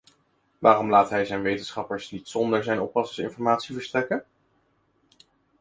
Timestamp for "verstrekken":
3.75-4.25